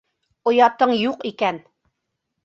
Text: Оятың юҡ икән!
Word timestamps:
Оятың 0.51 0.93
юҡ 0.99 1.21
икән! 1.31 1.59